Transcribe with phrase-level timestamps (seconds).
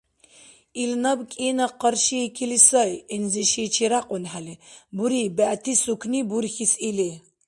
[0.81, 4.55] Ил наб кӀина къаршиикили сай, гӀинзи шичи рякьунхӀели.
[4.95, 7.09] Буриб, бегӀти сукни бурхьис или.